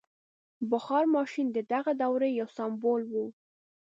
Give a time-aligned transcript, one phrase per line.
[0.71, 3.13] •بخار ماشین د دغې دورې یو سمبول و.